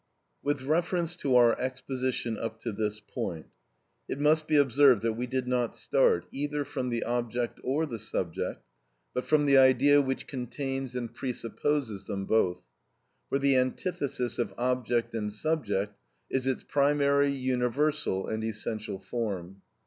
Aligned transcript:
§7. 0.49 0.65
With 0.65 0.67
reference 0.67 1.15
to 1.17 1.35
our 1.35 1.55
exposition 1.59 2.35
up 2.35 2.59
to 2.61 2.71
this 2.71 2.99
point, 2.99 3.45
it 4.09 4.19
must 4.19 4.47
be 4.47 4.55
observed 4.57 5.03
that 5.03 5.13
we 5.13 5.27
did 5.27 5.47
not 5.47 5.75
start 5.75 6.25
either 6.31 6.65
from 6.65 6.89
the 6.89 7.03
object 7.03 7.59
or 7.63 7.85
the 7.85 7.99
subject, 7.99 8.63
but 9.13 9.25
from 9.25 9.45
the 9.45 9.59
idea, 9.59 10.01
which 10.01 10.25
contains 10.25 10.95
and 10.95 11.13
presupposes 11.13 12.05
them 12.05 12.25
both; 12.25 12.63
for 13.29 13.37
the 13.37 13.55
antithesis 13.55 14.39
of 14.39 14.55
object 14.57 15.13
and 15.13 15.33
subject 15.33 15.95
is 16.31 16.47
its 16.47 16.63
primary, 16.63 17.31
universal 17.31 18.25
and 18.25 18.43
essential 18.43 18.97
form. 18.97 19.61